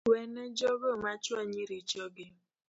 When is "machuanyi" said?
1.03-1.61